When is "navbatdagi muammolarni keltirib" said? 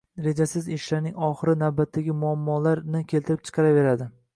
1.65-3.51